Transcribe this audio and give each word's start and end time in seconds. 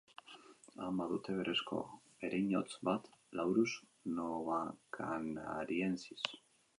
Han 0.83 0.95
badute 1.01 1.33
berezko 1.39 1.81
ereinotz 2.29 2.79
bat, 2.87 3.09
Laurus 3.41 3.73
novocanariensis. 4.21 6.25